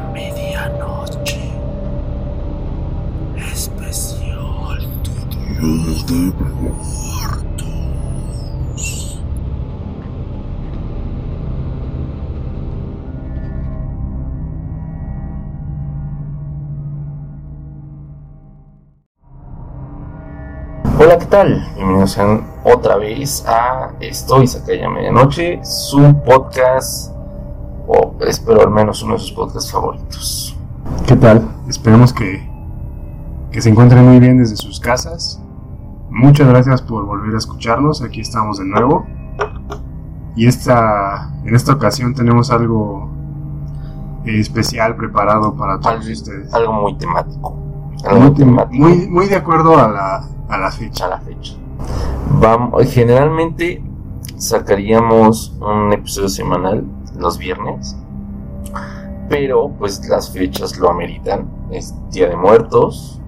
[0.00, 1.52] medianoche.
[3.36, 7.58] Especial tu Día de Muertos.
[21.00, 21.64] Hola, ¿qué tal?
[21.76, 22.18] Bienvenidos
[22.64, 27.12] otra vez a Estoy Sacaya Medianoche, su podcast,
[27.88, 30.56] o espero al menos uno de sus podcasts favoritos.
[31.06, 31.48] ¿Qué tal?
[31.68, 32.46] Esperemos que,
[33.50, 35.42] que se encuentren muy bien desde sus casas.
[36.10, 38.02] Muchas gracias por volver a escucharnos.
[38.02, 39.06] Aquí estamos de nuevo.
[40.36, 43.08] Y esta, en esta ocasión tenemos algo
[44.24, 46.54] eh, especial preparado para todos Algo, ustedes.
[46.54, 47.56] algo muy temático.
[48.04, 51.06] Algo Muy, muy temático muy, muy de acuerdo a la, a la fecha.
[51.06, 51.54] a la fecha.
[52.40, 53.82] Vamos, generalmente
[54.36, 56.84] sacaríamos un episodio semanal
[57.18, 57.96] los viernes,
[59.28, 61.48] pero pues las fechas lo ameritan.
[61.70, 63.20] Es Día de Muertos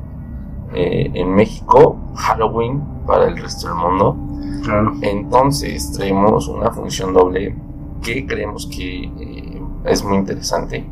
[0.73, 4.17] eh, en México, Halloween para el resto del mundo.
[4.63, 4.93] Claro.
[5.03, 7.57] Entonces traemos una función doble
[8.03, 10.89] que creemos que eh, es muy interesante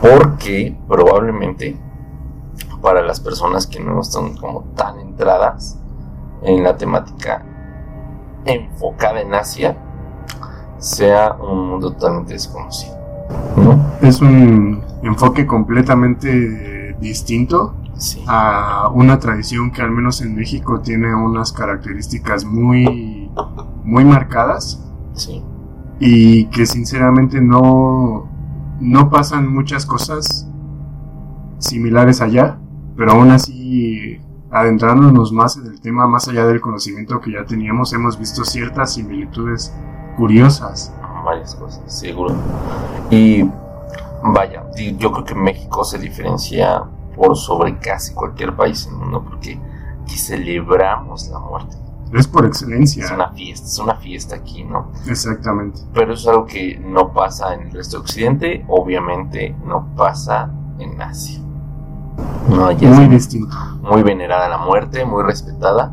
[0.00, 1.76] porque probablemente
[2.80, 5.78] para las personas que no están como tan entradas
[6.42, 7.44] en la temática
[8.44, 9.76] enfocada en Asia
[10.78, 12.96] sea un mundo totalmente desconocido.
[13.56, 13.78] ¿no?
[14.00, 18.22] Es un enfoque completamente distinto Sí.
[18.28, 23.28] a una tradición que al menos en México tiene unas características muy,
[23.84, 24.84] muy marcadas.
[25.14, 25.42] sí.
[26.00, 28.28] y que sinceramente no,
[28.78, 30.46] no pasan muchas cosas
[31.58, 32.58] similares allá,
[32.96, 34.20] pero aún así
[34.52, 38.94] adentrándonos más en el tema, más allá del conocimiento que ya teníamos, hemos visto ciertas
[38.94, 39.74] similitudes
[40.18, 40.92] curiosas.
[41.24, 42.34] varias cosas, seguro.
[43.10, 43.44] Y
[44.22, 44.64] vaya,
[44.98, 46.84] yo creo que México se diferencia
[47.16, 49.58] por sobre casi cualquier país en el mundo porque
[50.02, 51.76] aquí celebramos la muerte.
[52.12, 54.90] Es por Es excelencia, una fiesta, es una fiesta aquí, ¿no?
[55.06, 55.80] exactamente.
[55.92, 61.00] Pero es algo que no pasa en el resto de Occidente, obviamente no pasa en
[61.02, 61.38] Asia.
[62.48, 63.54] No, allá Muy es distinto.
[63.82, 65.92] muy venerada la muerte, muy respetada,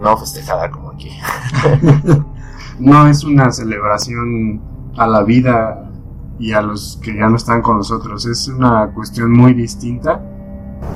[0.00, 1.10] no festejada como aquí.
[2.78, 4.60] No es una celebración
[4.96, 5.90] a la vida
[6.38, 10.20] y a los que ya no están con nosotros, es una cuestión muy distinta.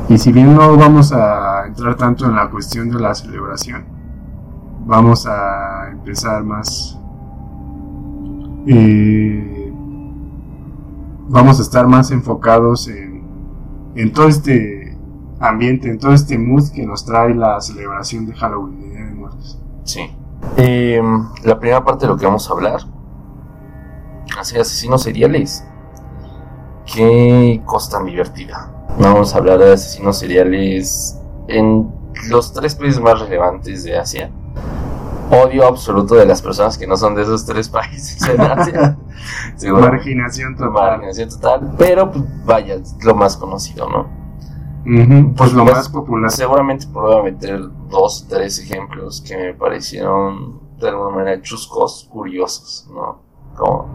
[0.08, 3.84] Y si bien no vamos a entrar tanto en la cuestión de la celebración,
[4.86, 6.98] vamos a empezar más...
[8.66, 9.72] eh,
[11.28, 14.96] vamos a estar más enfocados en, todo este
[15.40, 19.14] ambiente, en todo este mood que nos trae la celebración de Halloween, de Día de
[19.14, 19.60] Muertos.
[19.84, 20.10] Sí.
[20.56, 22.80] Em, la primera parte de lo que vamos a hablar,
[24.38, 25.64] así asesinos seriales.
[26.84, 28.70] Qué cosa tan divertida.
[28.98, 31.90] Vamos a hablar de asesinos seriales en
[32.28, 34.30] los tres países más relevantes de Asia.
[35.30, 38.98] Odio absoluto de las personas que no son de esos tres países en Asia.
[39.72, 40.72] Marginación total.
[40.72, 41.74] Marginación total.
[41.78, 44.21] Pero pues, vaya, es lo más conocido, ¿no?
[44.84, 46.30] Pues lo Pues, más popular.
[46.30, 52.88] Seguramente a meter dos o tres ejemplos que me parecieron de alguna manera chuscos, curiosos,
[52.92, 53.20] ¿no?
[53.56, 53.86] Como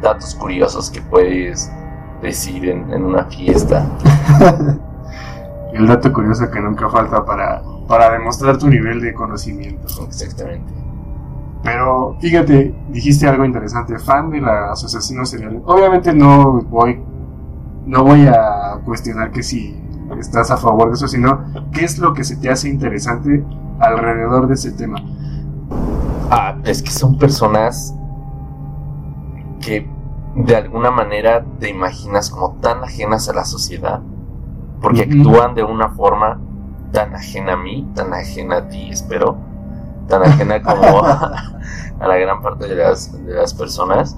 [0.00, 1.70] datos curiosos que puedes
[2.22, 3.86] decir en, en una fiesta.
[5.72, 9.86] El dato curioso que nunca falta para, para demostrar tu nivel de conocimiento.
[10.06, 10.72] Exactamente.
[11.62, 15.60] Pero fíjate, dijiste algo interesante, fan de los asesinos seriales.
[15.66, 17.02] Obviamente no voy,
[17.84, 19.76] no voy a cuestionar que si
[20.20, 23.44] estás a favor de eso, sino qué es lo que se te hace interesante
[23.78, 25.02] alrededor de ese tema.
[26.30, 27.94] Ah, es que son personas
[29.60, 29.88] que
[30.34, 34.00] de alguna manera te imaginas como tan ajenas a la sociedad,
[34.80, 36.40] porque actúan de una forma
[36.92, 39.36] tan ajena a mí, tan ajena a ti, espero,
[40.06, 41.04] tan ajena como
[42.00, 44.16] a la gran parte de las, de las personas,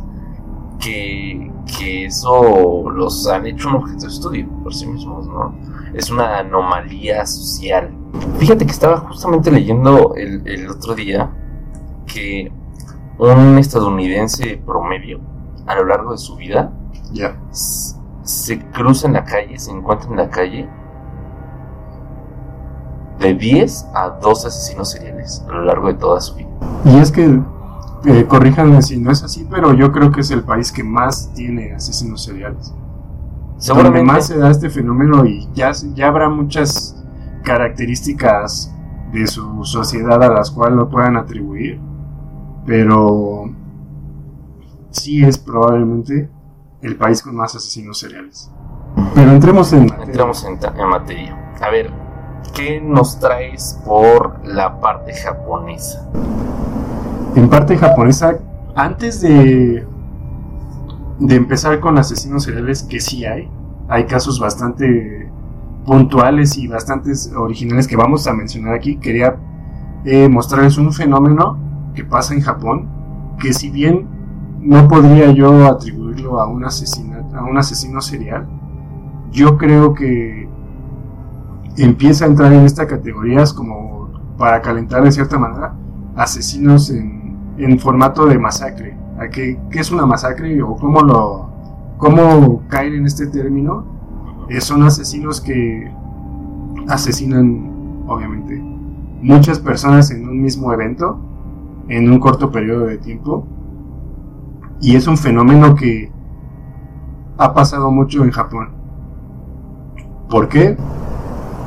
[0.81, 5.55] que, que eso los han hecho un objeto de estudio por sí mismos, ¿no?
[5.95, 7.91] Es una anomalía social.
[8.39, 11.31] Fíjate que estaba justamente leyendo el, el otro día
[12.07, 12.51] que
[13.19, 15.21] un estadounidense promedio
[15.67, 16.73] a lo largo de su vida
[17.13, 17.37] Ya.
[17.51, 20.69] s- se cruza en la calle, se encuentra en la calle
[23.19, 26.49] de 10 a 12 asesinos seriales a lo largo de toda su vida.
[26.85, 27.39] Y es que,
[28.05, 31.33] eh, corríjanme si no es así, pero yo creo que es el país que más
[31.35, 32.69] tiene asesinos seriales.
[32.71, 36.97] Donde Seguramente más se da este fenómeno y ya, ya habrá muchas
[37.43, 38.75] características
[39.13, 41.81] de su sociedad a las cuales lo puedan atribuir,
[42.65, 43.51] pero
[44.91, 46.31] sí es probablemente
[46.83, 48.51] el país con más asesinos seriales.
[49.15, 50.05] Pero entremos en materia.
[50.05, 51.55] Entramos en, en materia.
[51.61, 51.91] A ver,
[52.55, 56.09] ¿qué nos traes por la parte japonesa?
[57.35, 58.39] En parte japonesa,
[58.75, 59.87] antes de,
[61.21, 63.49] de empezar con asesinos seriales, que sí hay,
[63.89, 65.31] hay casos bastante
[65.85, 69.37] puntuales y bastantes originales que vamos a mencionar aquí, quería
[70.05, 71.59] eh, mostrarles un fenómeno
[71.95, 72.89] que pasa en Japón,
[73.41, 74.07] que si bien
[74.61, 78.47] no podría yo atribuirlo a un, asesina- a un asesino serial,
[79.33, 80.49] yo creo que
[81.77, 85.75] empieza a entrar en esta categoría es como para calentar de cierta manera
[86.17, 87.20] asesinos en,
[87.65, 88.97] en formato de masacre.
[89.19, 91.51] ¿A qué, es una masacre o cómo lo
[91.99, 93.85] cómo caer en este término?
[94.49, 95.91] Eh, son asesinos que
[96.89, 98.59] asesinan, obviamente,
[99.23, 101.19] muchas personas en un mismo evento,
[101.89, 103.47] en un corto periodo de tiempo.
[104.81, 106.11] Y es un fenómeno que
[107.37, 108.71] ha pasado mucho en Japón.
[110.31, 110.77] ¿Por qué?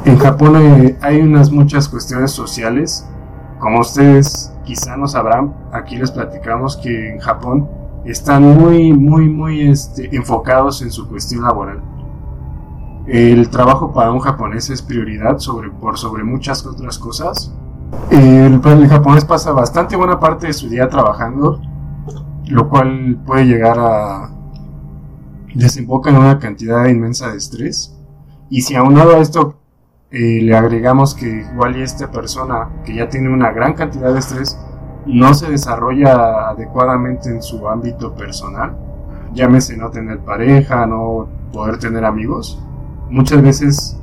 [0.06, 3.08] En Japón eh, hay unas muchas cuestiones sociales.
[3.60, 7.70] Como ustedes quizá no sabrán, aquí les platicamos que en Japón
[8.06, 11.82] están muy, muy, muy este, enfocados en su cuestión laboral.
[13.08, 17.54] El trabajo para un japonés es prioridad sobre, por sobre muchas otras cosas.
[18.10, 21.62] El, el japonés pasa bastante buena parte de su día trabajando,
[22.48, 24.30] lo cual puede llegar a
[25.54, 27.96] desemboca en una cantidad inmensa de estrés.
[28.50, 29.63] Y si aunado a esto
[30.14, 34.20] eh, le agregamos que igual y esta persona que ya tiene una gran cantidad de
[34.20, 34.60] estrés
[35.08, 38.78] no se desarrolla adecuadamente en su ámbito personal,
[39.34, 42.64] llámese no tener pareja, no poder tener amigos,
[43.10, 43.98] muchas veces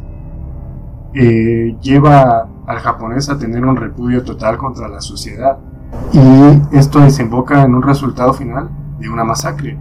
[1.15, 5.59] eh, lleva al japonés a tener un repudio total contra la sociedad.
[6.13, 8.69] Y esto desemboca en un resultado final
[8.99, 9.79] de una masacre.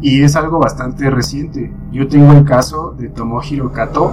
[0.00, 1.72] Y es algo bastante reciente.
[1.90, 4.12] Yo tengo el caso de Tomohiro Kato,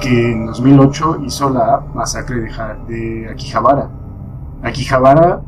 [0.00, 3.88] que en 2008 hizo la masacre de, Ja- de Akihabara.
[4.62, 5.40] Akihabara,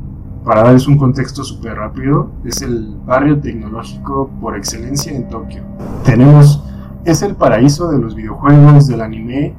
[0.44, 5.62] para darles un contexto súper rápido, es el barrio tecnológico por excelencia en Tokio.
[6.05, 6.62] Tenemos,
[7.05, 9.55] es el paraíso de los videojuegos, del anime.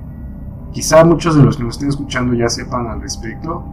[0.72, 3.64] Quizá muchos de los que nos estén escuchando ya sepan al respecto.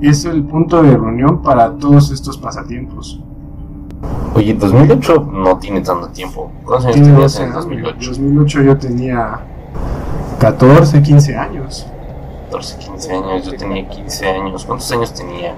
[0.00, 3.22] Es el punto de reunión para todos estos pasatiempos.
[4.34, 6.50] Oye, 2008 no tiene tanto tiempo.
[6.64, 7.64] ¿Cuántos años tenías 12 en años.
[7.64, 8.10] 2008?
[8.10, 9.40] 2008 yo tenía
[10.40, 11.86] 14, 15 años.
[12.50, 13.44] 14, 15 años.
[13.46, 14.64] Yo tenía 15 años.
[14.64, 15.54] ¿Cuántos años tenía?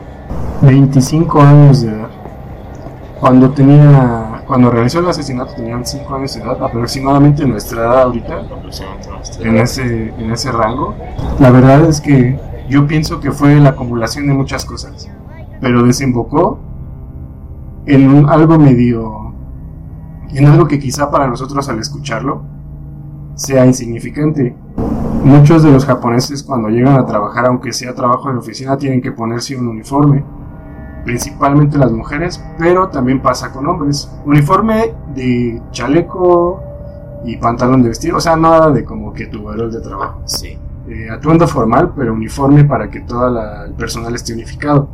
[0.63, 2.09] 25 años de edad.
[3.21, 8.35] Cuando tenía, cuando realizó el asesinato tenían 5 años de edad, aproximadamente nuestra edad ahorita,
[8.41, 9.65] Aproximadamente nuestra en edad.
[9.65, 10.95] ese, en ese rango.
[11.39, 12.39] La verdad es que
[12.69, 15.09] yo pienso que fue la acumulación de muchas cosas,
[15.61, 16.59] pero desembocó
[17.85, 19.35] en un- algo medio,
[20.33, 22.43] en algo que quizá para nosotros al escucharlo
[23.41, 24.55] sea insignificante.
[25.25, 29.13] Muchos de los japoneses cuando llegan a trabajar, aunque sea trabajo de oficina, tienen que
[29.13, 30.23] ponerse un uniforme,
[31.07, 34.11] principalmente las mujeres, pero también pasa con hombres.
[34.27, 36.63] Uniforme de chaleco
[37.25, 40.59] y pantalón de vestir, o sea, nada de como que tu overol de trabajo Sí.
[40.89, 43.29] eh, atuendo formal, pero uniforme para que todo
[43.65, 44.89] el personal esté unificado.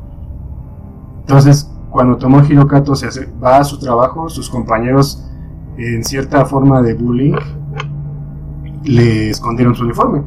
[1.20, 5.28] Entonces, cuando tomó Hirokato se hace, va a su trabajo, sus compañeros,
[5.78, 7.34] en cierta forma de bullying,
[8.86, 10.22] le escondieron su uniforme.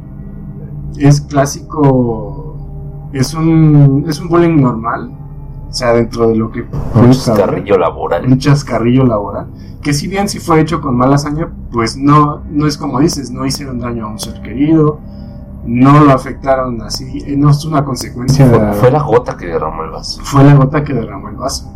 [0.97, 5.11] Es clásico, es un, es un bullying normal,
[5.69, 6.61] o sea, dentro de lo que...
[6.61, 8.25] Un puedes saber chascarrillo laboral.
[8.25, 9.47] un chascarrillo laboral.
[9.81, 13.31] Que si bien si fue hecho con mala hazaña, pues no, no es como dices,
[13.31, 14.99] no hicieron daño a un ser querido,
[15.65, 18.73] no lo afectaron así, eh, no es una consecuencia Fue, de...
[18.73, 20.21] fue la gota que derramó el vaso.
[20.23, 21.71] fue la gota que derramó el vaso.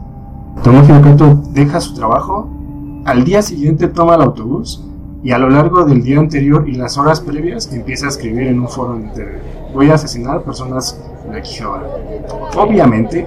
[0.63, 2.49] Tomo Hirokato deja su trabajo,
[3.05, 4.83] al día siguiente toma el autobús
[5.23, 8.59] y a lo largo del día anterior y las horas previas empieza a escribir en
[8.59, 9.41] un foro en internet.
[9.73, 10.99] Voy a asesinar personas
[11.31, 11.87] de Akihabara.
[12.57, 13.25] Obviamente,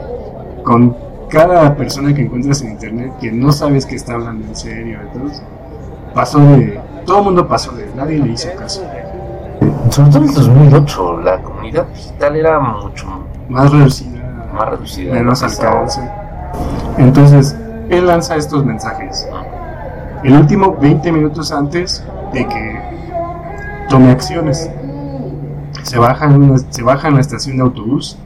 [0.63, 0.95] con
[1.31, 5.43] cada persona que encuentras en internet que no sabes que está hablando en serio, entonces
[6.15, 6.79] pasó de...
[7.07, 7.87] Todo el mundo pasó de...
[7.97, 8.83] Nadie le hizo caso.
[9.91, 13.07] Sobre todo en el 2008, la comunidad digital era mucho
[13.49, 14.51] Más reducida.
[14.53, 15.15] más reducida.
[15.15, 15.55] menos ahora.
[15.55, 16.01] alcance.
[16.99, 17.57] Entonces,
[17.89, 19.27] él lanza estos mensajes.
[20.27, 22.81] El último 20 minutos antes de que
[23.89, 24.69] tome acciones.
[25.85, 28.19] Se baja, en una, se baja en la estación de autobús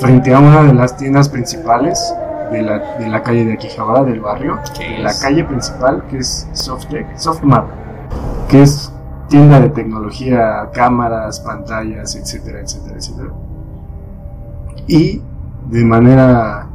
[0.00, 2.12] frente a una de las tiendas principales
[2.50, 4.58] de la, de la calle de Akihabara, del barrio.
[4.76, 7.68] ¿Qué La calle principal, que es Softec, Softmap,
[8.48, 8.92] que es
[9.28, 13.30] tienda de tecnología, cámaras, pantallas, etcétera, etcétera, etcétera.
[14.88, 15.22] Y
[15.70, 16.66] de manera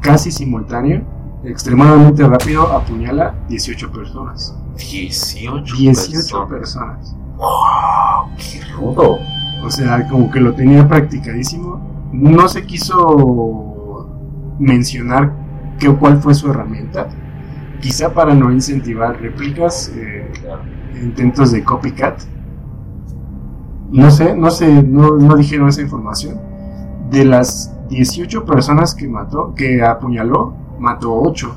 [0.00, 1.04] casi simultánea
[1.46, 4.54] extremadamente rápido apuñala 18 personas.
[4.76, 5.76] 18.
[5.76, 6.48] 18 personas.
[6.48, 7.16] personas.
[7.36, 8.36] ¡Wow!
[8.36, 9.18] ¡Qué rudo!
[9.64, 11.80] O sea, como que lo tenía practicadísimo.
[12.12, 14.08] No se quiso
[14.58, 15.32] mencionar
[15.78, 17.08] qué, cuál fue su herramienta.
[17.80, 20.62] Quizá para no incentivar réplicas, eh, Claro.
[21.02, 22.20] intentos de copycat.
[23.90, 26.40] No sé, no sé, no, no dijeron esa información.
[27.10, 31.54] De las 18 personas que mató, que apuñaló, mató 8.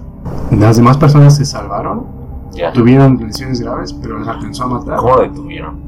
[0.52, 2.06] Las demás personas se salvaron,
[2.52, 2.72] Ya.
[2.74, 4.98] tuvieron lesiones graves, pero las alcanzó a matar.
[4.98, 5.80] ¿Cómo detuvieron?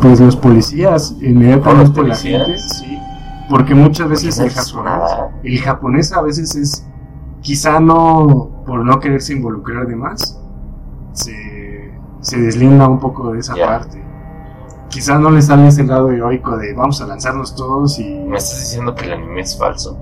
[0.00, 2.98] Pues los policías, inmediatamente ¿Con los la gente, sí.
[3.50, 5.10] Porque muchas veces el japonés,
[5.42, 6.86] el japonés a veces es,
[7.40, 10.40] quizá no por no quererse involucrar de más,
[11.12, 14.00] se, se deslinda un poco de esa parte.
[14.88, 18.04] Quizá no le sale ese lado heroico de vamos a lanzarnos todos y...
[18.04, 19.98] ¿Me estás diciendo que el anime es falso?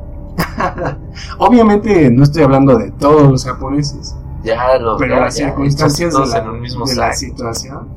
[1.38, 6.14] Obviamente no estoy hablando de todos los japoneses, Ya, los pero ya, las ya, circunstancias
[6.14, 7.88] de la, en un mismo de la situación.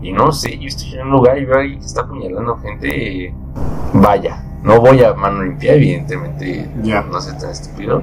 [0.00, 3.34] Y no sé, yo estoy en un lugar y veo ahí que está apuñalando gente.
[3.94, 6.68] Vaya, no voy a mano limpia, evidentemente.
[6.82, 7.02] Ya.
[7.02, 8.02] No sé tan estúpido.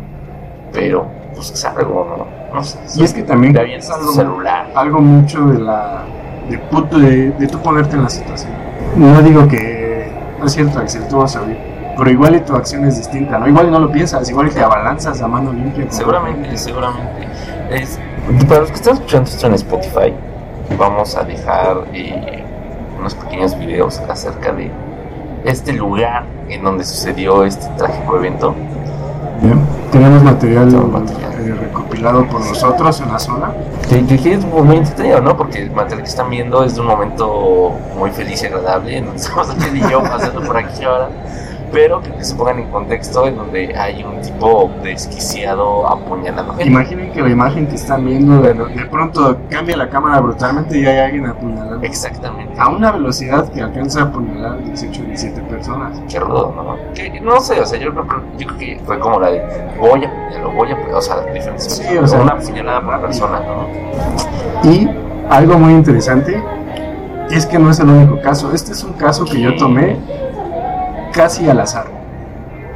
[0.73, 2.05] Pero, pues es algo,
[2.49, 2.55] ¿no?
[2.55, 2.79] No sé.
[2.95, 4.71] Y es que también es algo- celular.
[4.75, 6.03] algo mucho de la
[6.49, 8.51] de, puto- de, de tú ponerte en la situación.
[8.97, 11.57] No digo que no es cierto, Axel, tú vas a oír,
[11.97, 13.47] pero igual y tu acción es distinta, ¿no?
[13.47, 15.85] Igual y no lo piensas, igual y te abalanzas a mano limpia.
[15.89, 17.27] Seguramente, seguramente.
[17.71, 17.99] Es,
[18.47, 20.13] para los que están escuchando esto en Spotify,
[20.77, 22.43] vamos a dejar eh,
[22.99, 24.71] unos pequeños videos acerca de
[25.45, 28.55] este lugar en donde sucedió este trágico evento.
[29.41, 29.59] Bien.
[29.91, 31.31] Tenemos material, material.
[31.39, 33.51] eh, recopilado por nosotros en la zona.
[33.89, 35.35] Que, que- que es muy entretenido, ¿no?
[35.37, 39.17] Porque el material que están viendo es de un momento muy feliz y agradable, donde
[39.21, 41.09] estamos Ángel y yo pasando por aquí ahora,
[41.71, 46.55] pero que, se pongan en contexto en donde hay un tipo desquiciado apuñalando.
[46.61, 50.85] Imaginen que la imagen que están viendo, de, de pronto cambia la cámara brutalmente y
[50.85, 51.85] hay alguien apuñalando.
[51.85, 52.59] Exactamente.
[52.59, 56.01] A una velocidad que alcanza a apuñalar 18 o 17 personas.
[56.09, 56.93] Qué rudo, ¿no?
[56.93, 59.41] Que, no sé, o sea, yo, creo- yo creo que fue como la de
[59.79, 63.39] voy a apuñalarlo, voy a o sea, diferentes Sí, o sea, una apuñalada por persona,
[63.41, 64.69] ¿no?
[64.69, 64.89] Y
[65.29, 66.41] algo muy interesante
[67.29, 68.53] es que no es el único caso.
[68.53, 69.97] Este es un caso que yo tomé
[71.15, 71.85] casi al azar.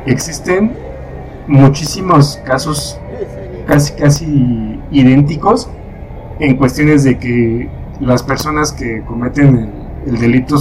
[0.05, 0.71] Existen
[1.47, 2.97] muchísimos casos
[3.67, 5.69] casi casi idénticos
[6.39, 7.69] en cuestiones de que
[7.99, 9.57] las personas que cometen
[10.05, 10.55] el, el delito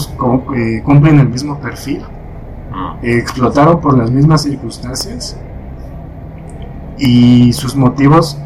[0.57, 2.03] eh, cumplen el mismo perfil,
[3.03, 5.39] eh, explotaron por las mismas circunstancias
[6.99, 8.39] y sus motivos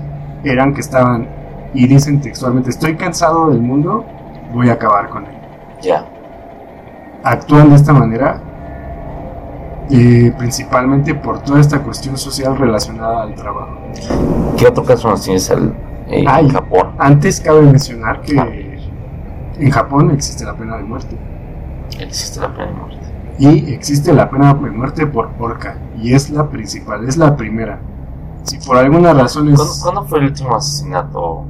[0.45, 1.27] eran que estaban
[1.73, 4.05] y dicen textualmente estoy cansado del mundo
[4.53, 5.35] voy a acabar con él
[5.81, 6.07] ya.
[7.25, 8.43] actúan de esta manera
[9.91, 13.77] eh, principalmente por toda esta cuestión social relacionada al trabajo
[14.57, 16.47] ¿Qué otro caso nos tienes eh, Ay.
[16.47, 16.89] en Japón?
[16.99, 18.49] antes cabe mencionar que Ah.
[19.59, 21.17] en Japón existe la pena de muerte
[22.01, 23.07] Existe la pena de muerte.
[23.39, 27.79] y existe la pena de muerte por porca y es la principal es la primera
[28.45, 31.45] si por alguna razón es ¿Cuándo, cuándo fue el último asesinato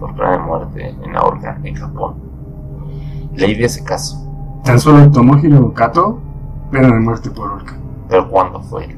[0.00, 2.14] por pena de muerte en la horca en Japón?
[3.34, 4.16] Leí de ese caso,
[4.64, 6.18] tan solo Tomohiro Kato
[6.70, 7.76] pena de muerte por orca.
[8.08, 8.96] Pero ¿cuándo fue?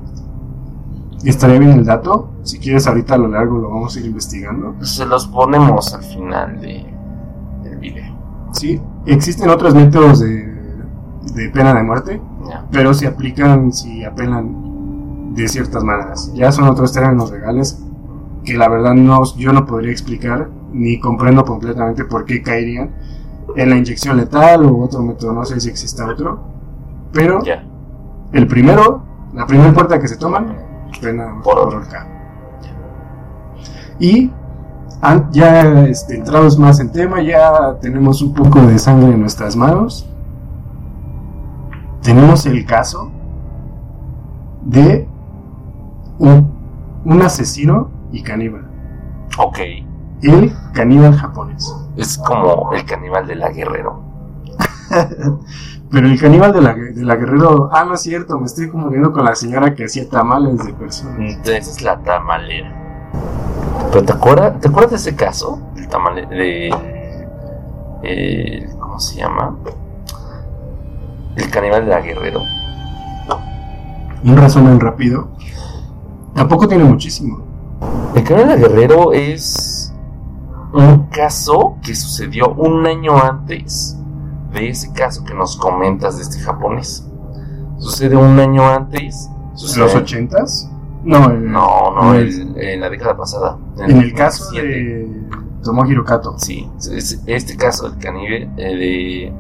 [1.25, 4.75] estaría bien el dato si quieres ahorita a lo largo lo vamos a ir investigando.
[4.85, 6.87] Se los ponemos al final de,
[7.63, 8.15] del video.
[8.53, 10.47] sí existen otros métodos de,
[11.35, 12.21] de pena de muerte
[12.71, 16.33] pero se aplican si apelan de ciertas maneras.
[16.35, 17.81] Ya son otros términos legales
[18.45, 22.91] que la verdad no yo no podría explicar ni comprendo completamente por qué caerían
[23.57, 26.50] en la inyección letal u otro método no sé si exista otro
[27.13, 27.41] pero
[28.33, 29.03] el primero
[29.33, 30.57] la primera puerta que se toman
[31.01, 32.07] pena Por por orca.
[33.99, 34.31] Y
[35.31, 40.07] ya este, entrados más en tema, ya tenemos un poco de sangre en nuestras manos.
[42.03, 43.11] Tenemos el caso
[44.63, 45.07] de
[46.19, 46.53] un,
[47.05, 48.67] un asesino y caníbal.
[49.39, 49.59] Ok.
[50.23, 51.75] El caníbal japonés.
[51.97, 54.10] Es como el caníbal de la Guerrero.
[55.91, 57.69] Pero el caníbal de la, de la Guerrero.
[57.73, 61.19] Ah, no es cierto, me estoy confundiendo con la señora que hacía tamales de personas.
[61.19, 62.77] Entonces es la tamalera.
[63.91, 65.61] Pero ¿te acuerdas, ¿te acuerdas de ese caso?
[65.75, 66.29] Del tamalero.
[66.29, 66.71] De,
[68.03, 69.57] eh, ¿Cómo se llama?
[71.37, 72.41] El caníbal de la Guerrero.
[74.23, 75.31] Un resumen rápido.
[76.35, 77.43] Tampoco tiene muchísimo.
[78.15, 79.93] El caníbal de la Guerrero es
[80.73, 84.00] un caso que sucedió un año antes
[84.53, 87.07] de ese caso que nos comentas de este japonés.
[87.79, 89.31] Sucede un año antes.
[89.53, 90.71] ¿En Sucede los ochentas?
[91.03, 93.59] No, eh, No, no, en el, el- la década pasada.
[93.79, 94.69] en el caso 2007.
[94.69, 95.21] de
[95.63, 96.35] Tomohiro Kato.
[96.39, 99.33] Sí, es- este caso del caníbal, eh, de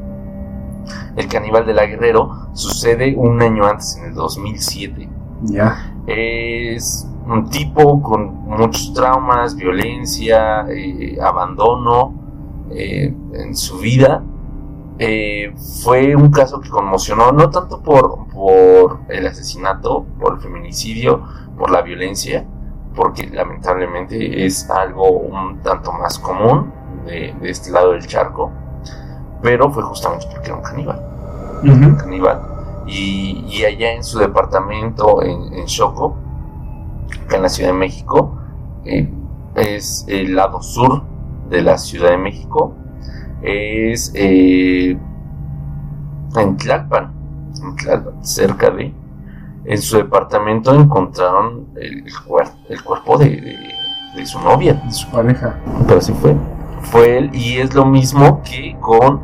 [1.16, 5.08] el caníbal de la Guerrero sucede un año antes, en el 2007.
[5.42, 5.94] Ya.
[6.06, 12.14] Es un tipo con muchos traumas, violencia, eh, abandono
[12.70, 14.22] eh, en su vida.
[15.02, 21.22] Eh, fue un caso que conmocionó no tanto por, por el asesinato, por el feminicidio,
[21.56, 22.44] por la violencia,
[22.94, 26.70] porque lamentablemente es algo un tanto más común
[27.06, 28.50] de, de este lado del charco,
[29.40, 31.10] pero fue justamente porque era un caníbal
[31.98, 32.40] caníbal.
[32.86, 36.16] Y, y allá en su departamento en, en Choco,
[37.24, 38.36] acá en la Ciudad de México,
[38.84, 39.12] eh,
[39.54, 41.02] es el lado sur
[41.48, 42.74] de la Ciudad de México,
[43.42, 44.96] es eh,
[46.36, 47.12] en Tlalpan,
[47.62, 48.92] en Tlalpan, cerca de.
[49.64, 53.74] En su departamento encontraron el, el cuer- el cuerpo de, de-
[54.16, 55.56] de su novia, De su pareja.
[55.86, 56.34] pero así fue.
[56.82, 59.20] Fue él, y es lo mismo que con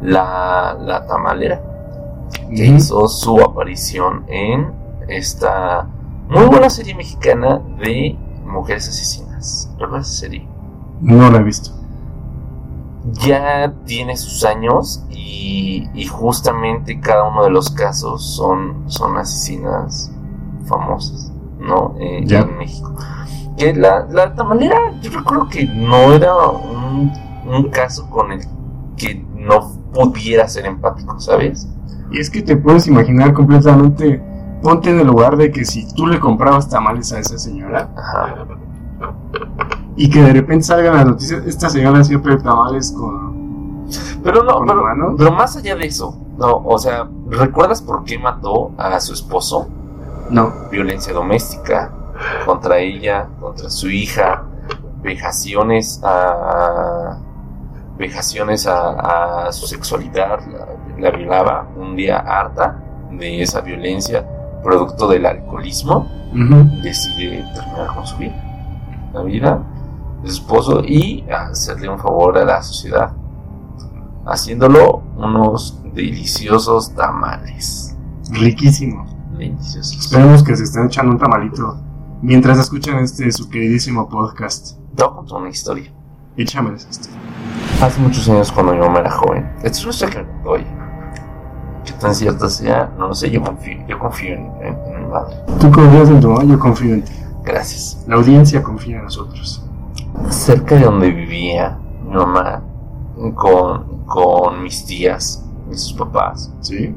[0.00, 1.60] la, la tamalera
[2.54, 4.70] que hizo su aparición en
[5.08, 5.86] esta
[6.28, 9.68] muy buena serie mexicana de mujeres asesinas.
[9.78, 10.46] ¿Recuerdas esa serie?
[11.00, 11.72] No la he visto.
[13.22, 20.12] Ya tiene sus años y, y justamente cada uno de los casos son, son asesinas
[20.66, 21.94] famosas, ¿no?
[21.98, 22.40] Eh, Ya.
[22.40, 22.94] En México.
[23.56, 27.12] Que la, la tamalera, yo recuerdo que no era un,
[27.46, 28.40] un caso con el
[28.96, 31.68] que no pudiera ser empático, ¿sabes?
[32.10, 34.22] Y es que te puedes imaginar completamente.
[34.62, 38.44] Ponte en el lugar de que si tú le comprabas tamales a esa señora Ajá.
[39.96, 43.86] Y que de repente salgan las noticias, esta señora siempre tamales con.
[44.22, 45.14] Pero no, ¿Con pero, humanos?
[45.18, 49.68] pero más allá de eso, no, o sea, ¿recuerdas por qué mató a su esposo?
[50.30, 50.52] No.
[50.70, 51.90] Violencia doméstica
[52.44, 54.44] contra ella, contra su hija,
[55.02, 57.18] vejaciones a
[57.98, 64.26] vejaciones a, a su sexualidad, la, la violaba un día harta de esa violencia,
[64.62, 66.08] producto del alcoholismo,
[66.82, 69.62] decide terminar con su vida, la vida
[70.24, 73.12] esposo y hacerle un favor a la sociedad,
[74.26, 77.96] haciéndolo unos deliciosos tamales.
[78.30, 79.06] Riquísimo.
[79.36, 79.98] Deliciosos.
[79.98, 81.78] Esperemos que se estén echando un tamalito
[82.22, 84.78] mientras escuchan este su queridísimo podcast.
[85.02, 85.90] A contar una historia.
[86.36, 87.08] Échameles esto.
[87.82, 90.22] Hace muchos años cuando mi mamá era joven, esta es una historia que
[90.58, 90.80] me.
[91.84, 95.10] Que tan cierta sea, no lo sé, yo confío, yo confío en, en- en mi
[95.10, 95.34] madre.
[95.58, 97.12] Tú confías en tu mamá, yo confío en ti.
[97.42, 98.04] Gracias.
[98.06, 99.64] La audiencia confía en nosotros.
[100.28, 102.62] Cerca de donde vivía mi mamá
[103.34, 106.94] con, con mis tías y sus papás, ¿Sí?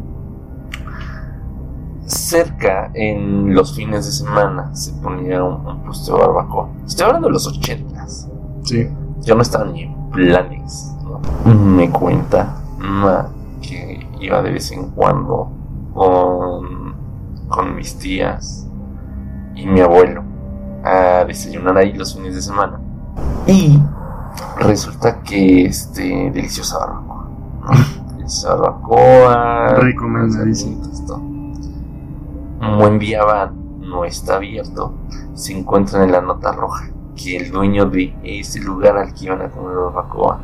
[2.06, 6.70] cerca en los fines de semana se ponía un, un puesto de barbacoa.
[6.86, 8.30] Estoy hablando de los ochentas.
[8.64, 8.88] Sí.
[9.22, 10.94] Yo no estaba ni en planes.
[11.04, 11.20] ¿no?
[11.56, 13.30] Me cuenta ma,
[13.62, 15.50] que iba de vez en cuando
[15.94, 16.96] con,
[17.48, 18.68] con mis tías
[19.56, 20.24] y mi abuelo
[20.84, 22.80] a desayunar ahí los fines de semana.
[23.48, 23.80] Y
[24.60, 27.30] resulta que este deliciosa barbacoa.
[27.62, 28.14] ¿no?
[28.18, 29.68] Deliciosa barbacoa.
[29.76, 30.82] Recomendadísimo.
[32.60, 34.94] van, no está abierto.
[35.34, 39.42] Se encuentran en la nota roja que el dueño de ese lugar al que iban
[39.42, 40.40] a comer barbacoa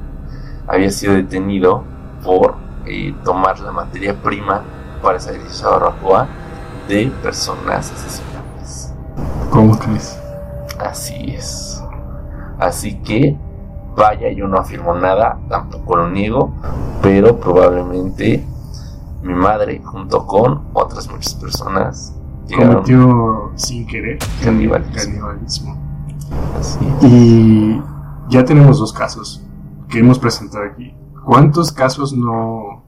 [0.68, 1.84] había sido detenido
[2.24, 2.56] por
[2.86, 4.64] eh, tomar la materia prima
[5.02, 6.28] para esa deliciosa barbacoa
[6.88, 8.94] de personas asesinadas.
[9.50, 10.18] ¿Cómo crees?
[10.80, 11.69] Así es.
[12.60, 13.38] Así que,
[13.96, 16.52] vaya, yo no afirmo nada, tampoco lo niego,
[17.02, 18.46] pero probablemente
[19.24, 22.16] mi madre, junto con otras muchas personas,
[22.56, 24.96] Cometió sin querer Canibalismo.
[24.96, 25.78] canibalismo.
[26.60, 26.80] así.
[27.04, 27.80] Y
[28.30, 29.44] ya tenemos dos casos
[29.88, 30.96] que hemos presentado aquí.
[31.24, 32.84] ¿Cuántos casos no,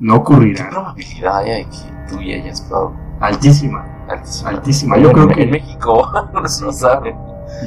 [0.00, 0.70] no ¿Qué ocurrirán?
[0.70, 2.92] probabilidad hay de que tú y hayas probado?
[3.20, 3.84] Altísima.
[4.08, 4.50] Altísima.
[4.50, 4.96] Altísima.
[4.98, 7.14] Yo en, creo que- en México no se sabe.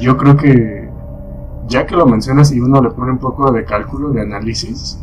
[0.02, 0.81] Yo creo que
[1.72, 4.98] ya que lo mencionas y uno le pone un poco de cálculo, de análisis,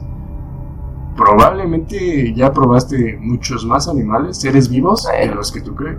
[1.16, 5.98] probablemente ya probaste muchos más animales, seres vivos, de los que tú crees.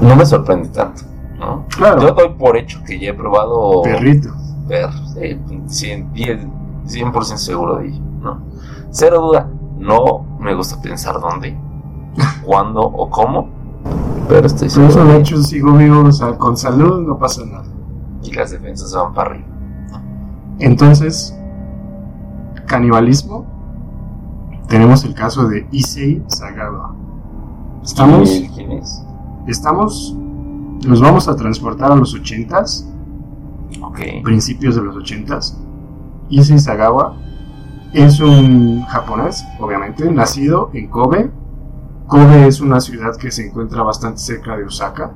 [0.00, 1.02] No me sorprende tanto,
[1.38, 1.66] ¿no?
[1.76, 4.30] Claro, Yo doy por hecho que ya he probado perrito.
[4.68, 6.40] perros, sí, 100%, 10,
[6.86, 8.42] 100% seguro de ello, ¿no?
[8.90, 11.56] Cero duda, no me gusta pensar dónde,
[12.44, 13.48] cuándo o cómo,
[14.28, 17.44] pero estoy Pero seguro eso de hecho sigo vivo, o sea, con salud no pasa
[17.44, 17.64] nada.
[18.22, 19.46] y las defensas van para arriba.
[20.58, 21.36] Entonces,
[22.66, 23.44] canibalismo,
[24.68, 26.94] tenemos el caso de Issei Sagawa.
[27.82, 29.02] Estamos, ¿Y él quién es?
[29.46, 30.16] estamos
[30.86, 32.86] Nos vamos a transportar a los 80s,
[33.82, 33.98] Ok.
[34.22, 35.56] principios de los 80s.
[36.28, 37.16] Issei Sagawa
[37.92, 41.30] es un japonés, obviamente, nacido en Kobe.
[42.06, 45.12] Kobe es una ciudad que se encuentra bastante cerca de Osaka.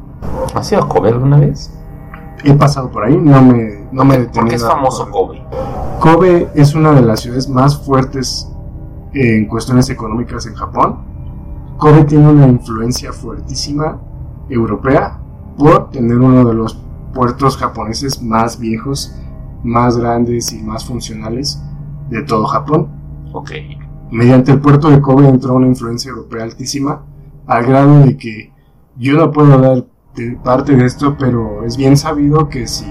[0.54, 1.70] ¿Has ido a Kobe alguna vez?
[2.44, 5.42] He pasado por ahí, no me, no me he Porque es famoso Kobe.
[6.00, 8.48] Kobe es una de las ciudades más fuertes
[9.12, 10.98] en cuestiones económicas en Japón.
[11.76, 14.00] Kobe tiene una influencia fuertísima
[14.48, 15.18] europea
[15.56, 16.78] por tener uno de los
[17.12, 19.14] puertos japoneses más viejos,
[19.64, 21.60] más grandes y más funcionales
[22.10, 22.88] de todo Japón.
[23.32, 23.52] Ok.
[24.10, 27.02] Mediante el puerto de Kobe entró una influencia europea altísima,
[27.46, 28.52] al grado de que
[28.96, 29.84] yo no puedo dar
[30.18, 32.86] de- parte de esto, pero es bien sabido que si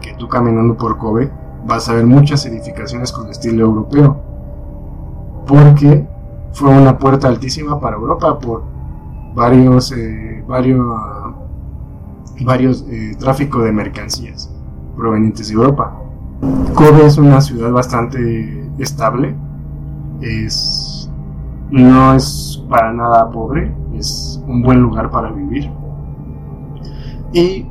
[0.00, 1.30] que tú caminando por Kobe
[1.66, 4.20] vas a ver muchas edificaciones con estilo europeo,
[5.46, 6.06] porque
[6.52, 8.62] fue una puerta altísima para Europa por
[9.34, 10.84] varios eh, varios
[12.44, 14.50] varios eh, tráfico de mercancías
[14.96, 15.96] provenientes de Europa.
[16.74, 19.34] Kobe es una ciudad bastante estable,
[20.20, 21.10] es
[21.70, 25.70] no es para nada pobre, es un buen lugar para vivir.
[27.34, 27.66] Y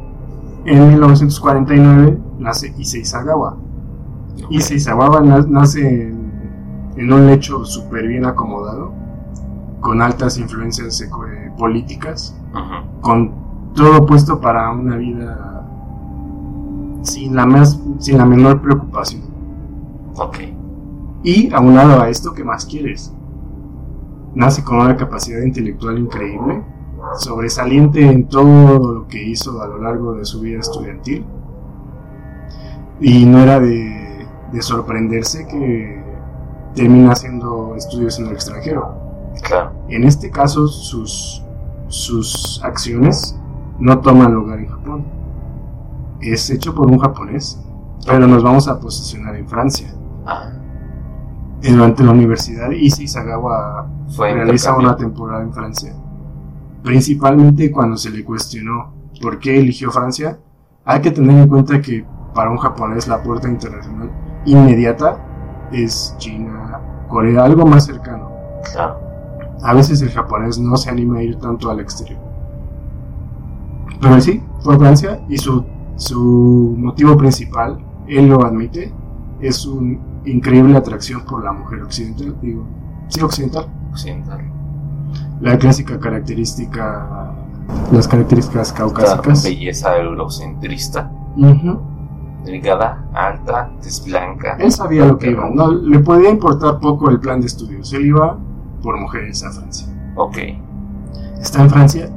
[0.65, 3.57] en 1949 nace Issei Sagawa.
[4.49, 6.31] Issei Sagawa na- nace en,
[6.97, 8.91] en un lecho súper bien acomodado,
[9.79, 11.07] con altas influencias eh,
[11.57, 12.35] políticas,
[13.01, 13.31] con
[13.73, 15.65] todo puesto para una vida
[17.01, 19.23] sin la, más, sin la menor preocupación.
[20.15, 20.37] Ok.
[21.23, 23.13] Y aunado a esto, ¿qué más quieres?
[24.35, 26.63] Nace con una capacidad intelectual increíble,
[27.17, 31.25] sobresaliente en todo lo que hizo a lo largo de su vida estudiantil.
[32.99, 36.03] Y no era de, de sorprenderse que
[36.75, 38.95] termina haciendo estudios en el extranjero.
[39.41, 39.71] Claro.
[39.89, 41.43] En este caso, sus,
[41.87, 43.37] sus acciones
[43.79, 45.05] no toman lugar en Japón.
[46.21, 47.59] Es hecho por un japonés,
[48.05, 49.93] pero nos vamos a posicionar en Francia.
[50.25, 50.51] Ah,
[51.61, 55.93] Durante la universidad, Issei Sagawa fue realiza una temporada en Francia.
[56.83, 60.37] Principalmente cuando se le cuestionó por qué eligió Francia,
[60.85, 64.11] hay que tener en cuenta que para un japonés la puerta internacional
[64.45, 65.17] inmediata
[65.71, 68.29] es China, Corea, algo más cercano.
[68.71, 68.99] Claro.
[69.61, 72.19] A veces el japonés no se anima a ir tanto al exterior.
[74.01, 75.65] Pero sí, fue Francia y su,
[75.95, 78.91] su motivo principal, él lo admite,
[79.39, 82.65] es su increíble atracción por la mujer occidental, digo,
[83.07, 83.67] sí occidental.
[83.91, 84.52] Occidental.
[85.43, 87.33] La clásica característica,
[87.91, 89.43] las características caucásicas.
[89.43, 91.11] belleza eurocentrista.
[92.45, 94.55] Delgada, alta, tez blanca.
[94.57, 98.05] Él sabía lo que iba, no le podía importar poco el plan de estudios, él
[98.05, 98.37] iba
[98.81, 99.87] por mujeres a Francia.
[100.15, 100.37] Ok.
[101.41, 102.09] está en Francia,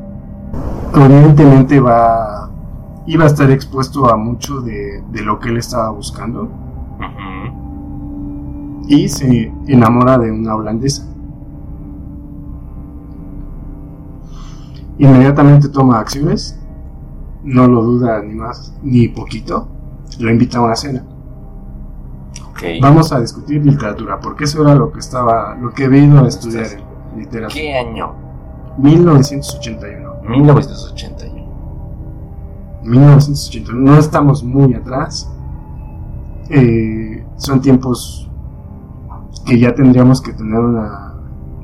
[0.95, 2.49] evidentemente va,
[3.07, 6.49] iba a estar expuesto a mucho de, de lo que él estaba buscando
[8.87, 11.09] y se enamora de una holandesa.
[14.99, 16.59] Inmediatamente toma acciones,
[17.45, 19.69] no lo duda ni más ni poquito,
[20.19, 21.05] lo invita a una cena.
[22.51, 22.63] Ok.
[22.81, 26.29] Vamos a discutir literatura, porque eso era lo que estaba, lo que he venido a
[26.29, 26.67] estudiar
[27.13, 27.55] en literatura.
[27.55, 28.15] ¿Qué año?
[28.79, 30.17] 1981.
[30.29, 31.47] 1981.
[32.83, 33.81] 1981.
[33.81, 35.31] No estamos muy atrás.
[36.49, 38.31] Eh, son tiempos
[39.45, 41.15] que ya tendríamos que tener una...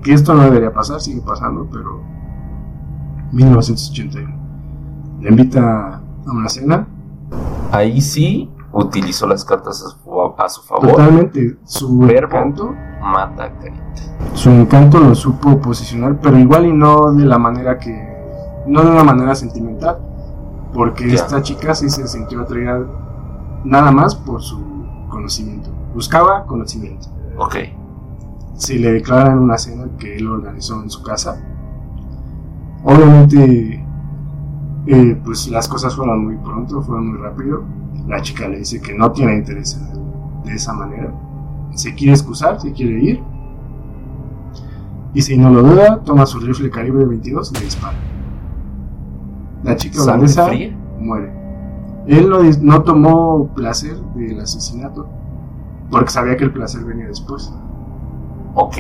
[0.03, 2.12] Que esto no debería pasar, sigue pasando, pero...
[3.33, 4.35] 1981.
[5.21, 6.87] Le invita a una cena.
[7.71, 10.88] Ahí sí utilizó las cartas a su, a su favor.
[10.90, 11.59] Totalmente.
[11.64, 12.37] Su Verbo.
[12.37, 13.83] encanto, Mata carita.
[14.35, 18.12] su encanto lo supo posicionar, pero igual y no de la manera que...
[18.66, 19.99] No de una manera sentimental.
[20.73, 21.14] Porque Ya.
[21.14, 22.81] esta chica sí se sintió atraída
[23.64, 24.62] nada más por su
[25.09, 25.71] conocimiento.
[25.95, 27.09] Buscaba conocimiento.
[27.38, 27.57] Ok.
[28.55, 31.42] Se le declara en una cena que él organizó en su casa.
[32.85, 33.85] Obviamente,
[34.87, 37.62] eh, pues las cosas fueron muy pronto, fueron muy rápido.
[38.07, 40.03] La chica le dice que no tiene interés en él
[40.45, 41.12] de esa manera.
[41.75, 43.23] Se quiere excusar, se quiere ir.
[45.14, 47.99] Y si no lo duda, toma su rifle calibre 22 y le dispara.
[49.62, 51.33] La chica ¿Sangre holandesa muere.
[52.07, 55.07] Él no, no tomó placer del asesinato
[55.92, 57.53] porque sabía que el placer venía después.
[58.55, 58.77] Ok.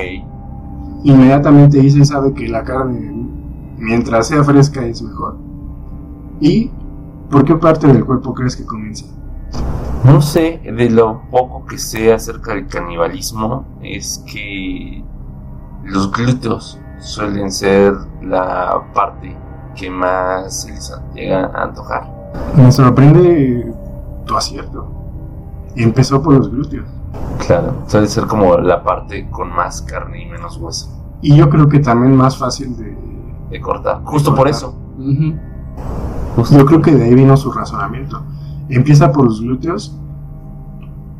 [1.04, 3.21] Inmediatamente dice sabe que la carne,
[3.78, 5.36] mientras sea fresca, es mejor.
[6.40, 6.70] ¿Y
[7.30, 9.06] por qué parte del cuerpo crees que comienza?
[10.04, 15.04] No sé, de lo poco que sé acerca del canibalismo es que
[15.84, 19.36] los glúteos suelen ser la parte
[19.74, 22.06] ¿Qué más se les llega a antojar?
[22.56, 23.72] Me sorprende
[24.26, 24.86] tu acierto.
[25.76, 26.86] Empezó por los glúteos.
[27.46, 30.88] Claro, suele ser como la parte con más carne y menos hueso
[31.20, 32.96] Y yo creo que también más fácil de...
[33.52, 34.02] de cortar.
[34.04, 34.54] Justo por cortar.
[34.54, 34.74] eso.
[36.36, 38.22] Justo Yo creo que de ahí vino su razonamiento.
[38.68, 39.96] Empieza por los glúteos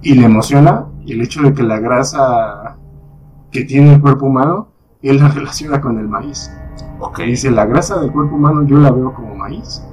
[0.00, 2.76] y le emociona el hecho de que la grasa
[3.50, 4.68] que tiene el cuerpo humano,
[5.02, 6.50] él la relaciona con el maíz.
[6.98, 7.16] Ok.
[7.16, 9.84] Que dice, la grasa del cuerpo humano yo la veo como maíz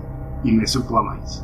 [0.43, 1.43] y me supo a maíz.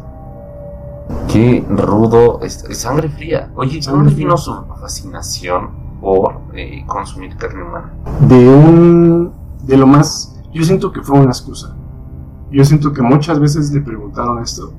[1.28, 2.40] Qué rudo.
[2.42, 3.52] Es, es sangre fría.
[3.56, 5.70] Oye, Sangre ¿dónde vino su fascinación
[6.02, 7.94] por eh, consumir carne humana?
[8.28, 9.32] De un...
[9.64, 10.35] de lo más...
[10.56, 11.76] Yo siento que fue una excusa.
[12.50, 14.72] Yo siento que muchas veces le preguntaron esto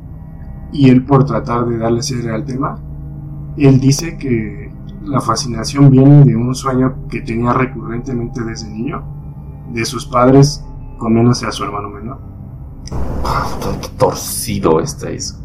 [0.73, 2.79] y él por tratar de darle cierre al tema,
[3.59, 4.73] él dice que
[5.05, 9.03] la fascinación viene de un sueño que tenía recurrentemente desde niño,
[9.75, 10.65] de sus padres
[10.97, 12.21] comiéndose a su hermano menor.
[13.27, 13.47] Ah,
[13.99, 15.37] torcido está eso.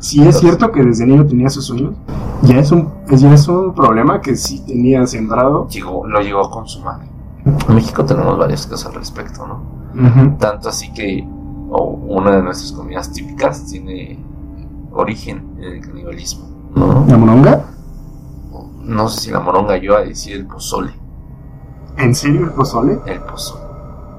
[0.00, 1.94] Si es cierto que desde niño tenía esos sueños,
[2.42, 5.66] ya es un, ya es un problema que sí tenía sembrado.
[5.68, 7.00] Llegó, lo llegó a consumar.
[7.46, 9.77] En México tenemos varias cosas al respecto, ¿no?
[10.38, 11.26] Tanto así que
[11.70, 14.18] oh, una de nuestras comidas típicas tiene
[14.92, 17.04] origen en el canibalismo, ¿no?
[17.08, 17.64] ¿La moronga?
[18.82, 20.92] No sé si la moronga yo a decir el pozole.
[21.96, 23.00] ¿En serio el pozole?
[23.06, 23.64] El pozole.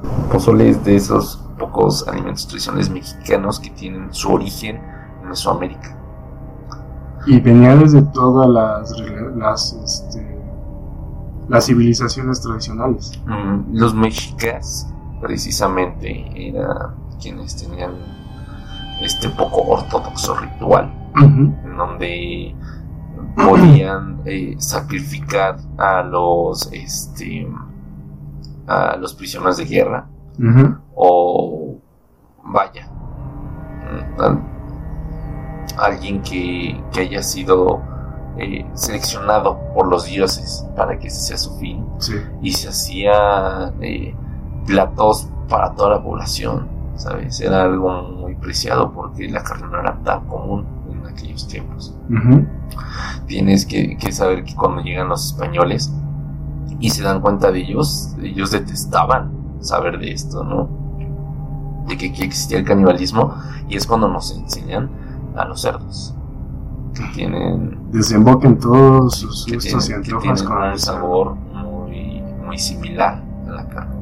[0.04, 4.82] El pozole es de esos pocos alimentos tradicionales mexicanos que tienen su origen
[5.22, 5.96] en Mesoamérica.
[7.26, 8.94] Y venía desde todas las,
[9.36, 10.40] las, este,
[11.48, 13.12] las civilizaciones tradicionales.
[13.26, 14.88] Mm, Los mexicas,
[15.22, 17.92] precisamente, eran quienes tenían
[19.02, 22.56] este poco ortodoxo ritual, en donde
[23.36, 27.48] podían eh, sacrificar a los este
[28.68, 30.08] a los prisioneros de guerra
[30.96, 31.76] o
[32.44, 32.88] vaya
[34.20, 34.40] al-
[35.78, 37.82] alguien que, que haya sido
[38.38, 42.14] eh, seleccionado por los dioses para que ese sea su fin Sí.
[42.42, 44.16] y se hacía eh,
[44.70, 49.98] platos para toda la población sabes era algo muy preciado porque la carne no era
[50.04, 51.96] tan común en aquellos tiempos
[53.28, 55.92] tienes que, que saber que cuando llegan los españoles
[56.80, 60.70] y se dan cuenta de ellos, ellos detestaban saber de esto, ¿no?
[61.88, 63.34] De que, que existía el canibalismo
[63.68, 64.90] y es cuando nos enseñan
[65.36, 66.16] a los cerdos,
[66.94, 73.52] que tienen, Desemboquen todos sus gustos y antojos con el sabor muy, muy similar a
[73.52, 73.99] la carne.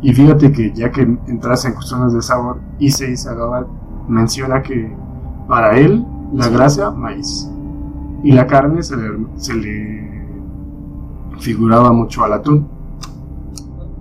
[0.00, 3.66] Y fíjate que ya que entras en cuestiones de sabor, Issei Sagawa
[4.08, 4.94] menciona que
[5.48, 6.50] para él la Sí.
[6.54, 7.50] grasa, maíz.
[8.22, 10.24] Y la carne se le, se le
[11.38, 12.68] figuraba mucho al atún.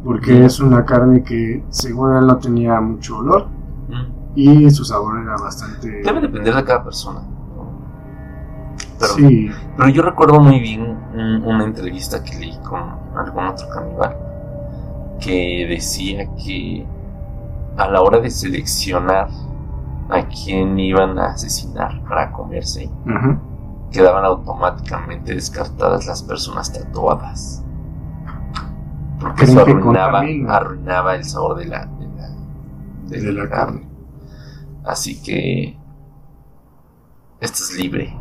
[0.03, 3.47] Porque es una carne que según él no tenía mucho olor
[3.89, 4.03] Mm.
[4.35, 6.01] y su sabor era bastante...
[6.03, 7.21] Debe depender de cada persona.
[8.99, 12.81] Pero, sí, Pero yo recuerdo muy bien un- una entrevista que leí con
[13.15, 14.15] algún otro caníbal
[15.19, 16.85] que decía que
[17.77, 19.29] a la hora de seleccionar
[20.09, 22.89] a quién iban a asesinar para comerse,
[23.91, 27.63] quedaban automáticamente descartadas las personas tatuadas.
[29.19, 32.29] Porque eso arruinaba, arruinaba el sabor de la, de la,
[33.05, 33.81] de de la la carne.
[33.81, 33.89] carne.
[34.85, 35.77] Así que
[37.41, 38.15] esto es libre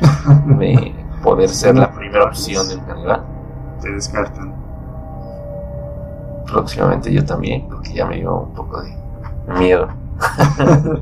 [0.58, 3.24] de poder ser la primera opción del caníbal.
[3.80, 4.57] Te descartan.
[6.50, 8.92] Próximamente yo también, porque ya me dio un poco de
[9.58, 9.88] miedo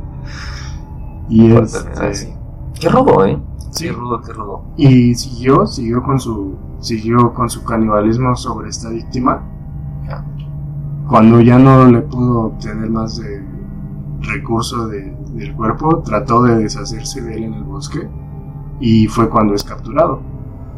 [1.28, 2.34] Y, por este, así.
[2.78, 3.38] Qué rudo, ¿eh?
[3.70, 3.86] sí.
[3.86, 4.62] Qué rudo, qué rudo.
[4.76, 9.42] y siguió, siguió con su, siguió con su canibalismo sobre esta víctima.
[10.06, 10.24] Ya.
[11.08, 13.42] Cuando ya no le pudo obtener más de
[14.20, 18.08] recurso de- del cuerpo, trató de deshacerse de él en el bosque
[18.80, 20.20] y fue cuando es capturado.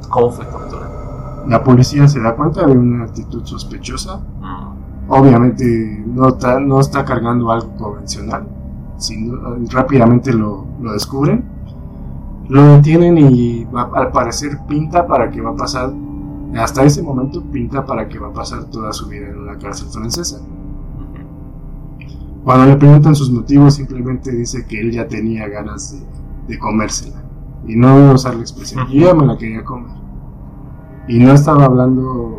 [0.09, 0.88] ¿Cómo fue captura?
[1.49, 4.21] La policía se da cuenta de una actitud sospechosa.
[5.09, 8.47] Obviamente no está, no está cargando algo convencional.
[8.99, 11.45] Sin duda, rápidamente lo, lo descubren.
[12.49, 15.93] Lo detienen y va- al parecer pinta para que va a pasar,
[16.59, 19.89] hasta ese momento pinta para que va a pasar toda su vida en una cárcel
[19.89, 20.41] francesa.
[22.45, 27.23] Cuando le preguntan sus motivos, simplemente dice que él ya tenía ganas de, de comérsela.
[27.67, 29.91] Y no voy a usar la expresión, yo ya me la quería comer.
[31.09, 32.39] Y no estaba hablando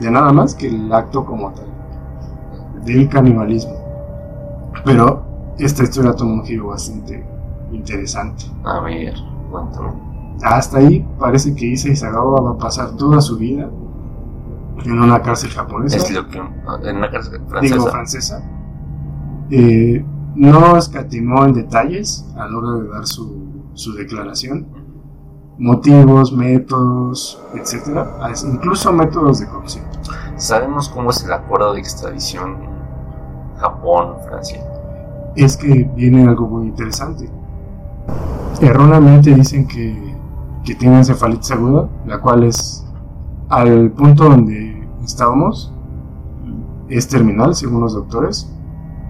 [0.00, 1.66] de nada más que el acto como tal,
[2.84, 3.74] del canibalismo.
[4.84, 5.22] Pero
[5.58, 7.24] esta historia toma un giro bastante
[7.72, 8.44] interesante.
[8.64, 9.14] A ver,
[9.50, 9.92] cuéntame.
[10.42, 13.70] Hasta ahí parece que Issei Sagawa va a pasar toda su vida
[14.84, 15.96] en una cárcel japonesa.
[15.96, 16.38] Es lo que.
[16.38, 17.90] En una cárcel digo francesa.
[17.90, 18.42] francesa
[19.50, 24.66] eh, no escatimó en detalles a la hora de dar su, su declaración.
[25.62, 28.10] Motivos, métodos, etcétera,
[28.52, 29.84] incluso métodos de corrupción.
[30.36, 32.56] ¿Sabemos cómo es el acuerdo de extradición
[33.58, 34.60] Japón-Francia?
[35.36, 37.30] Es que viene algo muy interesante.
[38.60, 40.16] Erróneamente dicen que,
[40.64, 42.84] que tiene encefalitis aguda, la cual es
[43.48, 45.72] al punto donde estábamos,
[46.88, 48.52] es terminal según los doctores.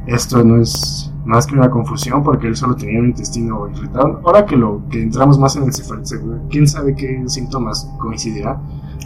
[0.06, 4.20] Esto no es más que una confusión porque él solo tenía un intestino irritado.
[4.24, 8.60] Ahora que lo que entramos más en encefalitis aguda, quién sabe qué síntomas coincidirá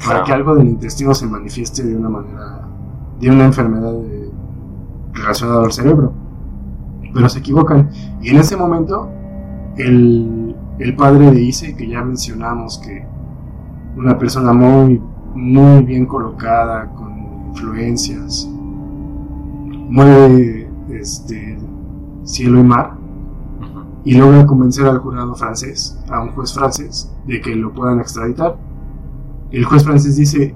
[0.07, 2.63] para que algo del intestino se manifieste de una manera,
[3.21, 4.31] de una enfermedad de-
[5.13, 6.13] relacionada al cerebro.
[7.15, 7.91] Pero se equivocan.
[8.21, 9.09] Y en ese momento,
[9.77, 13.07] el, el padre de Ise, que ya mencionamos que
[13.97, 15.01] una persona muy,
[15.35, 17.17] muy bien colocada, con
[17.49, 18.47] influencias,
[19.89, 21.59] mueve este,
[22.27, 22.93] cielo y mar,
[23.61, 23.81] Ujú.
[24.05, 28.57] y logra convencer al jurado francés, a un juez francés, de que lo puedan extraditar.
[29.51, 30.55] El juez francés dice,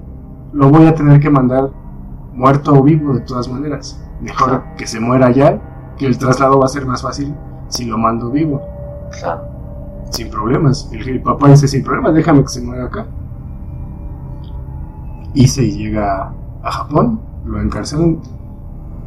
[0.53, 1.71] lo voy a tener que mandar
[2.33, 3.99] muerto o vivo de todas maneras.
[4.21, 5.59] Mejor que se muera ya,
[5.97, 7.33] que el traslado va a ser más fácil
[7.69, 8.61] si lo mando vivo,
[9.19, 9.41] Claro.
[10.11, 10.89] sin problemas.
[10.91, 13.07] El, el papá dice, sin problemas, déjame que se muera acá.
[15.33, 18.19] Y se llega a Japón, lo encarcelan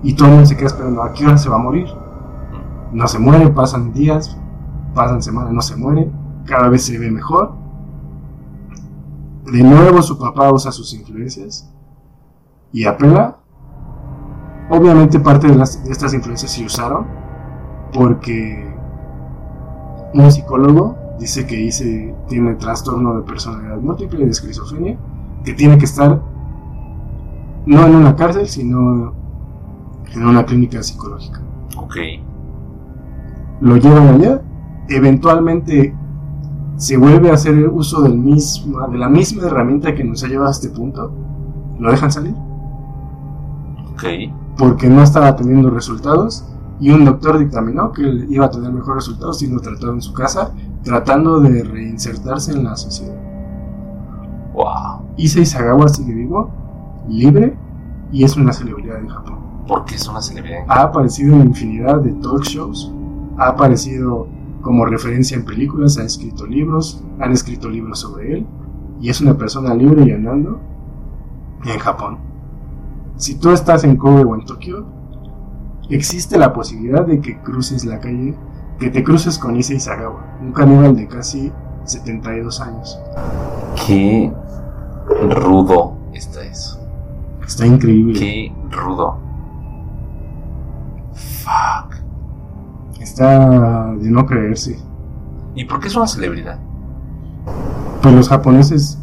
[0.02, 1.86] y todo el mundo se queda esperando a qué hora se va a morir.
[2.94, 4.36] No se muere, pasan días,
[4.94, 6.10] pasan semanas, no se muere,
[6.46, 7.52] cada vez se ve mejor.
[9.52, 11.70] De nuevo su papá usa sus influencias
[12.72, 13.36] y apela.
[14.70, 17.06] Obviamente parte de, las- de estas influencias se usaron
[17.92, 18.72] porque
[20.14, 24.96] un psicólogo dice que Ise tiene trastorno de personalidad múltiple y de esquizofrenia,
[25.44, 26.20] que tiene que estar
[27.66, 29.12] no en una cárcel, sino
[30.12, 31.40] en una clínica psicológica
[31.76, 31.96] Ok.
[33.64, 34.42] Lo llevan allá,
[34.88, 35.94] eventualmente
[36.76, 40.48] se vuelve a hacer uso del mismo, de la misma herramienta que nos ha llevado
[40.48, 41.10] a este punto,
[41.78, 42.34] lo dejan salir
[43.94, 44.04] Ok.
[44.58, 46.44] porque no estaba teniendo resultados
[46.78, 50.12] y un doctor dictaminó que él iba a tener mejores resultados siendo tratado en su
[50.12, 53.16] casa, tratando de reinsertarse en la sociedad.
[54.52, 55.06] Wow.
[55.16, 56.50] Issei Sagawa sigue vivo,
[57.08, 57.56] libre
[58.12, 59.38] y es una celebridad en Japón.
[59.66, 60.64] Porque es una celebridad.
[60.68, 62.92] ha aparecido en infinidad de talk shows,
[63.38, 64.28] ha aparecido
[64.62, 68.46] como referencia en películas, ha escrito libros, han escrito libros sobre él
[69.00, 70.60] y es una persona libre y andando
[71.64, 72.18] en Japón.
[73.16, 74.86] Si tú estás en Kobe o en Tokio,
[75.90, 78.34] existe la posibilidad de que cruces la calle,
[78.78, 81.52] que te cruces con Issei Sagawa, un caníbal de casi
[81.84, 82.98] 72 años.
[83.86, 84.32] Qué
[85.30, 86.80] rudo está eso.
[87.46, 88.18] Está increíble.
[88.18, 89.18] Qué rudo.
[91.12, 91.83] Fuck.
[93.04, 94.78] Está de no creerse.
[95.54, 96.58] ¿Y por qué es una celebridad?
[98.02, 98.98] Pues los japoneses,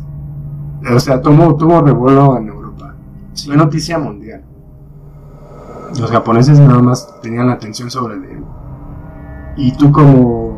[0.94, 2.96] o sea, tuvo, tuvo revuelo en Europa.
[3.46, 4.44] Fue noticia mundial.
[6.00, 8.44] Los japoneses nada más tenían la atención sobre él.
[9.56, 10.52] Y tú como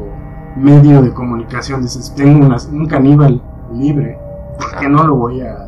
[0.56, 3.42] medio de comunicación dices, tengo una- un caníbal
[3.74, 4.18] libre,
[4.58, 5.68] ¿por qué no lo voy a...?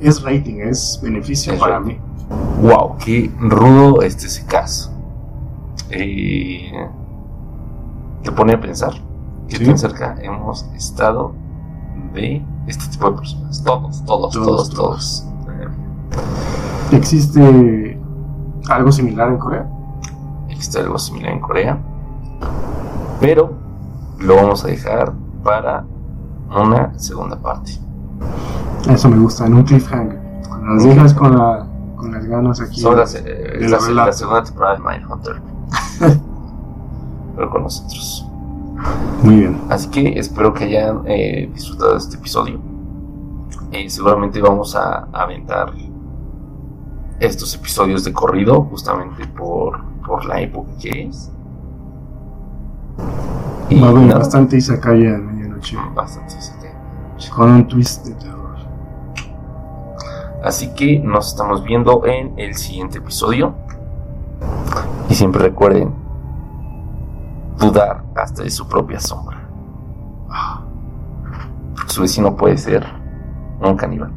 [0.00, 1.96] Es rating, es beneficio Es para rating.
[1.96, 1.98] mí.
[2.62, 4.90] Wow, qué rudo este ese caso.
[5.90, 6.72] Eh,
[8.22, 8.92] te pone a pensar
[9.48, 9.64] que Sí.
[9.64, 11.32] tan cerca hemos estado
[12.14, 13.62] de este tipo de personas.
[13.64, 15.26] Todos, todos, Todos, todos, todos.
[16.92, 17.98] ¿Existe
[18.68, 19.66] algo similar en Corea?
[20.48, 21.78] existe algo similar en Corea.
[23.18, 23.52] Pero
[24.18, 25.84] lo vamos a dejar para
[26.54, 27.72] una segunda parte.
[28.90, 30.20] Eso me gusta, en un cliffhanger.
[30.62, 32.82] Nos dejas con, la, con las ganas aquí.
[32.82, 34.12] Las, eh, la, la la verdad.
[34.12, 35.40] segunda temporada de Mindhunter.
[37.36, 38.26] Pero con nosotros.
[39.22, 39.60] Muy bien.
[39.68, 42.58] Así que espero que hayan eh, disfrutado de este episodio.
[43.72, 45.72] Eh, seguramente vamos a aventar
[47.20, 51.30] estos episodios de corrido, justamente por, por la época que es.
[53.68, 55.76] Y Va a haber nada, bastante Izakaya a medianoche.
[55.94, 56.34] bastante,
[57.32, 58.56] Con un twist de terror.
[60.42, 63.54] Así que nos estamos viendo en el siguiente episodio.
[65.20, 65.92] Siempre recuerden
[67.58, 69.36] dudar hasta de su propia sombra.
[71.76, 72.86] Porque su vecino puede ser
[73.60, 74.10] un caníbal.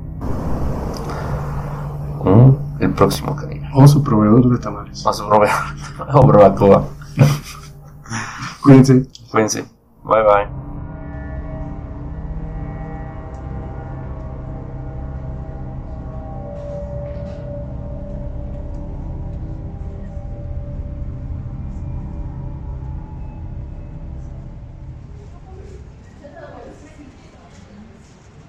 [2.22, 3.70] Un- el próximo caníbal.
[3.74, 5.04] O su proveedor de tamales.
[5.04, 5.58] Más un proveedor
[6.14, 6.84] o barbacoa.
[8.64, 9.06] Cuídense.
[9.30, 9.66] Cuídense.
[10.06, 10.73] Bye bye.